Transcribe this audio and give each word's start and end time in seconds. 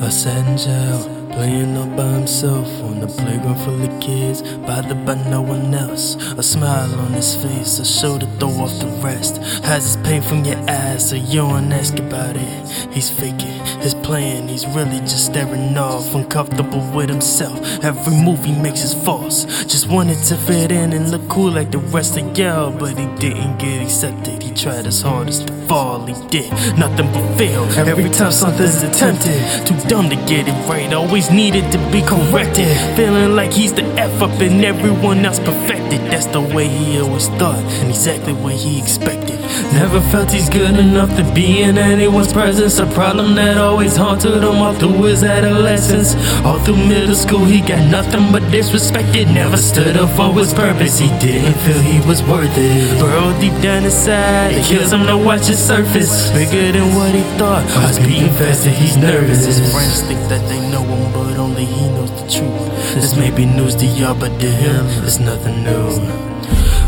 Los 0.00 0.26
Angeles 0.26 1.13
Playing 1.34 1.76
all 1.76 1.86
by 1.96 2.06
himself 2.12 2.68
on 2.82 3.00
the 3.00 3.08
playground 3.08 3.58
full 3.64 3.82
of 3.82 4.00
kids, 4.00 4.40
bothered 4.42 5.04
by 5.04 5.14
no 5.28 5.42
one 5.42 5.74
else. 5.74 6.14
A 6.38 6.42
smile 6.42 6.94
on 7.00 7.12
his 7.12 7.34
face, 7.34 7.80
a 7.80 7.84
shoulder 7.84 8.26
throw 8.38 8.50
off 8.50 8.78
the 8.78 8.86
rest. 9.02 9.38
Hides 9.64 9.84
his 9.84 9.96
pain 10.06 10.22
from 10.22 10.44
your 10.44 10.58
eyes, 10.70 11.08
so 11.10 11.16
you 11.16 11.40
don't 11.40 11.72
ask 11.72 11.98
about 11.98 12.36
it. 12.36 12.68
He's 12.92 13.10
faking 13.10 13.64
his 13.82 13.94
plan, 13.94 14.46
he's 14.48 14.66
really 14.68 15.00
just 15.00 15.26
staring 15.26 15.76
off, 15.76 16.14
uncomfortable 16.14 16.80
with 16.94 17.10
himself. 17.10 17.58
Every 17.82 18.14
move 18.14 18.44
he 18.44 18.52
makes 18.52 18.84
is 18.84 18.94
false. 19.04 19.44
Just 19.64 19.88
wanted 19.88 20.22
to 20.28 20.36
fit 20.36 20.70
in 20.70 20.92
and 20.92 21.10
look 21.10 21.28
cool 21.28 21.50
like 21.50 21.72
the 21.72 21.78
rest 21.78 22.16
of 22.16 22.38
y'all, 22.38 22.70
but 22.70 22.96
he 22.96 23.06
didn't 23.16 23.58
get 23.58 23.82
accepted. 23.82 24.40
He 24.40 24.54
tried 24.54 24.86
his 24.86 25.02
hardest 25.02 25.48
to 25.48 25.52
fall, 25.66 26.06
he 26.06 26.14
did 26.28 26.50
nothing 26.78 27.12
but 27.12 27.36
fail. 27.36 27.64
Every 27.76 28.08
time 28.08 28.32
something's 28.32 28.82
attempted, 28.84 29.66
too 29.66 29.76
dumb 29.88 30.08
to 30.08 30.16
get 30.26 30.46
it 30.48 30.68
right, 30.68 30.92
always 30.94 31.23
needed 31.30 31.70
to 31.72 31.78
be 31.90 32.02
corrected. 32.02 32.68
Feeling 32.96 33.34
like 33.36 33.52
he's 33.52 33.72
the 33.72 33.84
F 33.98 34.22
up 34.22 34.40
and 34.40 34.64
everyone 34.64 35.24
else 35.24 35.38
perfected. 35.38 36.00
That's 36.10 36.26
the 36.26 36.40
way 36.40 36.66
he 36.68 37.00
always 37.00 37.28
thought, 37.38 37.62
and 37.80 37.88
exactly 37.88 38.32
what 38.32 38.54
he 38.54 38.78
expected. 38.78 39.43
Never 39.72 40.00
felt 40.10 40.30
he's 40.30 40.48
good 40.48 40.76
enough 40.78 41.14
to 41.16 41.24
be 41.34 41.62
in 41.62 41.78
anyone's 41.78 42.32
presence. 42.32 42.78
A 42.78 42.86
problem 42.86 43.34
that 43.36 43.56
always 43.56 43.96
haunted 43.96 44.42
him 44.42 44.56
all 44.62 44.74
through 44.74 45.02
his 45.04 45.22
adolescence. 45.22 46.14
All 46.44 46.58
through 46.60 46.76
middle 46.76 47.14
school, 47.14 47.44
he 47.44 47.60
got 47.60 47.82
nothing 47.90 48.32
but 48.32 48.42
disrespected. 48.44 49.32
Never 49.32 49.56
stood 49.56 49.96
up 49.96 50.10
for 50.16 50.32
his 50.38 50.52
purpose. 50.54 50.98
He 50.98 51.08
didn't 51.18 51.54
feel 51.64 51.80
he 51.80 52.00
was 52.08 52.22
worth 52.22 52.56
it. 52.56 52.98
Bro, 52.98 53.38
deep 53.40 53.56
down 53.62 53.84
inside, 53.84 54.52
it 54.54 54.64
kills 54.64 54.92
him 54.92 55.06
to 55.06 55.16
watch 55.16 55.46
his 55.46 55.62
surface. 55.62 56.30
Bigger 56.30 56.72
than 56.72 56.94
what 56.94 57.14
he 57.14 57.22
thought. 57.38 57.64
Heart's 57.70 57.98
beating 57.98 58.34
faster, 58.34 58.70
he's 58.70 58.96
nervous. 58.96 59.44
His 59.46 59.60
friends 59.72 60.00
think 60.02 60.20
that 60.28 60.42
they 60.48 60.60
know 60.70 60.82
him, 60.82 61.12
but 61.12 61.38
only 61.38 61.64
he 61.64 61.88
knows 61.90 62.10
the 62.10 62.26
truth. 62.30 62.94
This 62.94 63.16
may 63.16 63.30
be 63.30 63.46
news 63.46 63.74
to 63.76 63.86
y'all, 63.86 64.14
but 64.14 64.38
to 64.40 64.50
him, 64.50 64.86
it's 65.04 65.18
nothing 65.18 65.62
new. 65.62 66.33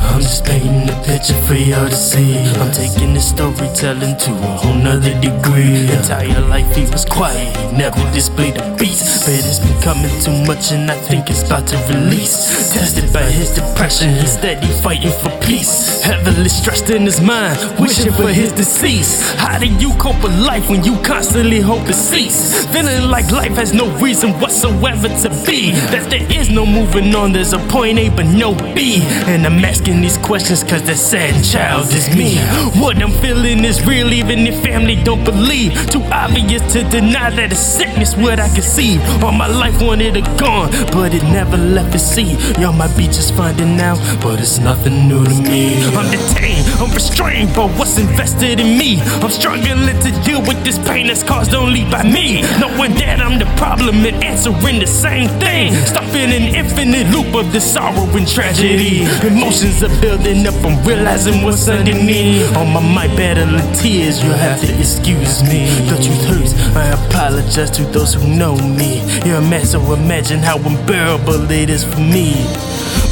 I'm 0.01 0.21
just 0.21 0.45
painting 0.45 0.89
a 0.89 0.97
picture 1.05 1.35
for 1.47 1.55
y'all 1.55 1.89
to 1.89 1.97
see. 1.97 2.39
I'm 2.39 2.73
taking 2.73 3.15
this 3.15 3.29
storytelling 3.31 4.17
to 4.17 4.31
a 4.33 4.53
whole 4.61 4.75
nother 4.75 5.13
degree. 5.21 5.91
Entire 5.91 6.41
life 6.49 6.75
he 6.75 6.83
was 6.91 7.05
quiet, 7.05 7.57
he 7.57 7.77
never 7.77 8.01
displayed 8.13 8.57
a 8.57 8.77
beast. 8.77 9.25
But 9.27 9.35
it's 9.35 9.61
becoming 9.61 10.13
too 10.21 10.37
much, 10.47 10.73
and 10.73 10.91
I 10.91 10.97
think 10.97 11.31
it's 11.31 11.43
about 11.43 11.67
to 11.69 11.77
release. 11.93 12.73
Tested 12.73 13.13
by 13.13 13.23
his 13.25 13.55
depression, 13.55 14.15
he's 14.15 14.33
steady 14.33 14.67
fighting 14.83 15.13
for 15.23 15.31
peace. 15.45 16.03
Heavily 16.03 16.49
stressed 16.49 16.91
in 16.91 17.03
his 17.03 17.21
mind, 17.21 17.59
wishing 17.79 18.13
for 18.13 18.29
his 18.29 18.53
decease. 18.53 19.35
How 19.37 19.59
do 19.59 19.67
you 19.67 19.93
cope 19.99 20.23
with 20.23 20.39
life 20.39 20.69
when 20.69 20.85
you 20.85 21.01
constantly 21.03 21.61
hope 21.61 21.89
it 21.89 21.95
cease? 21.95 22.67
Feeling 22.73 23.11
like 23.11 23.31
life 23.31 23.57
has 23.57 23.73
no 23.73 23.89
reason 23.99 24.33
whatsoever 24.41 25.09
to 25.09 25.29
be. 25.47 25.73
That 25.93 26.09
there 26.11 26.27
is 26.33 26.49
no 26.51 26.65
moving 26.67 27.15
on, 27.15 27.33
there's 27.33 27.53
a 27.53 27.59
point 27.69 27.99
A 27.99 28.09
but 28.09 28.27
no 28.27 28.55
B. 28.75 29.01
And 29.27 29.47
I'm 29.47 29.65
asking 29.65 29.86
these 29.87 30.19
questions 30.19 30.65
cause 30.65 30.83
that 30.83 30.97
sad 30.97 31.45
child 31.45 31.87
is 31.95 32.11
me. 32.11 32.39
What 32.81 33.01
I'm 33.01 33.13
feeling 33.23 33.65
is 33.65 33.87
real, 33.87 34.13
even 34.13 34.41
if 34.41 34.61
family 34.65 34.97
don't 34.97 35.23
believe. 35.25 35.73
Too 35.91 36.03
obvious 36.11 36.61
to 36.73 36.83
deny 36.91 37.31
that 37.31 37.53
it's 37.53 37.61
sickness 37.61 38.17
what 38.17 38.41
I 38.41 38.49
can 38.49 38.63
see. 38.63 38.99
All 39.23 39.31
my 39.31 39.47
life 39.47 39.81
wanted 39.81 40.17
it 40.17 40.27
gone, 40.39 40.71
but 40.91 41.15
it 41.15 41.23
never 41.23 41.57
left 41.57 41.93
the 41.93 42.01
sea. 42.01 42.35
Y'all 42.61 42.73
might 42.73 42.97
be 42.97 43.07
just 43.07 43.35
finding 43.35 43.79
out, 43.81 43.99
but 44.21 44.41
it's 44.41 44.59
nothing 44.59 45.07
new 45.07 45.25
to 45.25 45.43
me. 45.43 45.79
I'm 45.95 46.11
detained, 46.11 46.67
I'm 46.83 46.91
restrained 46.91 47.55
by 47.55 47.71
what's 47.79 47.97
invested 47.97 48.59
in 48.59 48.77
me. 48.77 49.01
I'm 49.23 49.31
struggling 49.31 49.87
to 49.87 50.11
deal 50.27 50.43
with 50.43 50.65
this 50.65 50.79
pain 50.81 51.07
that's 51.07 51.23
caused 51.23 51.55
only 51.55 51.85
by 51.85 52.03
me. 52.03 52.43
Knowing 52.59 52.95
that 52.99 53.21
I'm 53.21 53.39
the 53.39 53.47
problem 53.57 54.05
and 54.05 54.19
answering 54.25 54.81
the 54.81 54.87
same 54.87 55.29
thing. 55.39 55.75
Stuck 55.87 56.11
in 56.15 56.35
an 56.35 56.55
infinite 56.55 57.07
loop 57.15 57.35
of 57.37 57.53
this 57.53 57.73
sorrow 57.73 58.11
and 58.17 58.27
tragedy. 58.27 59.07
Emotions 59.23 59.76
are 59.83 60.01
building 60.01 60.47
up, 60.47 60.55
I'm 60.65 60.83
realizing 60.87 61.43
what's 61.43 61.69
underneath. 61.69 62.57
On 62.57 62.73
my 62.73 62.81
mind, 62.81 63.17
battling 63.17 63.73
tears, 63.75 64.23
you'll 64.23 64.35
have 64.35 64.61
to 64.61 64.79
excuse 64.79 65.43
me. 65.43 65.67
The 65.89 65.97
truth 65.97 66.25
hurts, 66.25 66.53
I 66.77 66.87
apologize 67.07 67.71
to 67.73 67.83
those 67.85 68.15
who 68.15 68.27
know 68.27 68.57
me. 68.57 69.03
You're 69.25 69.39
a 69.39 69.41
man, 69.41 69.65
so 69.65 69.81
imagine 69.93 70.41
how 70.41 70.59
unbearable 70.59 71.51
it 71.51 71.71
is 71.71 71.85
for 71.85 72.01
me. 72.01 72.45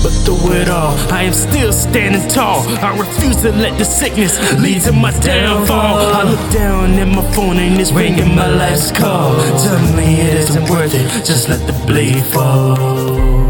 But 0.03 0.13
through 0.25 0.53
it 0.53 0.69
all, 0.69 0.97
I 1.13 1.23
am 1.23 1.33
still 1.33 1.73
standing 1.73 2.29
tall. 2.29 2.61
I 2.85 2.97
refuse 2.97 3.37
to 3.43 3.53
let 3.53 3.79
the 3.79 3.85
sickness 3.85 4.39
lead 4.61 4.83
to 4.83 4.93
my 4.93 5.13
downfall. 5.21 5.99
I 6.15 6.23
look 6.25 6.53
down 6.53 6.93
at 6.99 7.09
my 7.09 7.25
phone 7.33 7.59
and 7.59 7.81
it's 7.81 7.93
ringing 7.93 8.35
my 8.35 8.47
life's 8.47 8.93
call. 8.93 9.35
Tell 9.63 9.97
me 9.97 10.21
it 10.21 10.37
isn't 10.37 10.69
worth 10.69 10.95
it, 10.95 11.25
just 11.25 11.49
let 11.49 11.67
the 11.67 11.73
blade 11.87 12.25
fall. 12.27 13.44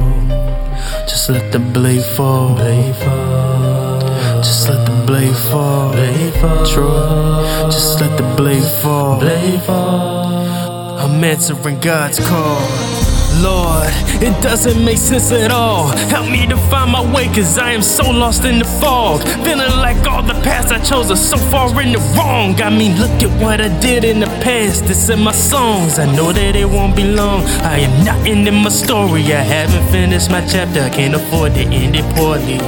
Just 1.24 1.40
let 1.40 1.52
the 1.52 1.58
blade 1.58 2.04
fall. 2.04 2.54
Blade 2.54 2.96
fall. 2.96 3.98
Just 4.42 4.68
let 4.68 4.84
the 4.84 5.06
blade 5.06 5.34
fall. 5.34 5.90
Blade 5.90 6.34
fall. 6.34 6.66
Troy. 6.66 7.70
Just 7.70 7.98
let 7.98 8.18
the 8.18 8.34
blade 8.36 8.70
fall. 8.82 9.18
Blade 9.20 9.62
fall. 9.62 10.98
I'm 10.98 11.24
answering 11.24 11.80
God's 11.80 12.18
call. 12.18 13.03
Lord, 13.42 13.88
it 14.22 14.34
doesn't 14.42 14.84
make 14.84 14.98
sense 14.98 15.32
at 15.32 15.50
all. 15.50 15.88
Help 16.08 16.30
me 16.30 16.46
to 16.46 16.56
find 16.70 16.90
my 16.92 17.02
way, 17.14 17.26
cause 17.26 17.58
I 17.58 17.72
am 17.72 17.82
so 17.82 18.10
lost 18.10 18.44
in 18.44 18.58
the 18.58 18.64
fog. 18.64 19.22
Feeling 19.44 19.76
like 19.78 20.06
all 20.06 20.22
the 20.22 20.34
paths 20.44 20.70
I 20.70 20.78
chose 20.78 21.10
are 21.10 21.16
so 21.16 21.36
far 21.36 21.68
in 21.80 21.92
the 21.92 21.98
wrong. 22.16 22.60
I 22.60 22.70
mean, 22.70 22.98
look 22.98 23.22
at 23.22 23.42
what 23.42 23.60
I 23.60 23.68
did 23.80 24.04
in 24.04 24.20
the 24.20 24.26
past. 24.42 24.84
It's 24.90 25.08
in 25.08 25.20
my 25.20 25.32
songs. 25.32 25.98
I 25.98 26.06
know 26.14 26.32
that 26.32 26.56
it 26.56 26.68
won't 26.68 26.96
be 26.96 27.04
long. 27.04 27.42
I 27.62 27.78
am 27.78 28.04
not 28.04 28.26
ending 28.26 28.62
my 28.62 28.70
story. 28.70 29.22
I 29.32 29.42
haven't 29.42 29.90
finished 29.90 30.30
my 30.30 30.46
chapter. 30.46 30.80
I 30.80 30.90
can't 30.90 31.14
afford 31.14 31.54
to 31.54 31.60
end 31.60 31.96
it 31.96 32.04
poorly. 32.14 32.60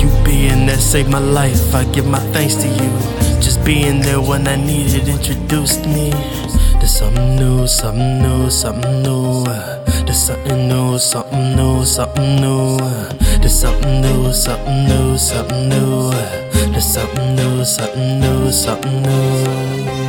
You 0.00 0.08
being 0.24 0.66
there 0.66 0.78
saved 0.78 1.10
my 1.10 1.18
life. 1.18 1.74
I 1.74 1.84
give 1.92 2.06
my 2.06 2.20
thanks 2.32 2.54
to 2.56 2.68
you. 2.68 2.90
Just 3.40 3.64
being 3.64 4.00
there 4.00 4.20
when 4.20 4.46
I 4.46 4.56
needed 4.56 5.08
introduced 5.08 5.86
me. 5.86 6.12
There's 6.80 6.96
something 6.96 7.36
new, 7.36 7.66
something 7.66 8.22
new, 8.22 8.48
something 8.48 9.02
new. 9.02 9.44
There's 9.44 10.16
something 10.16 10.66
new, 10.66 10.98
something 10.98 11.54
new, 11.54 11.84
something 11.84 12.36
new. 12.40 12.78
There's 13.38 13.60
something 13.60 14.00
new, 14.00 14.32
something 14.32 14.88
new, 14.88 15.18
something 15.18 15.68
new. 15.68 16.10
There's 16.72 16.86
something 16.86 17.36
new, 17.36 17.64
something 17.66 18.20
new, 18.20 18.50
something 18.50 19.02
new. 19.02 19.99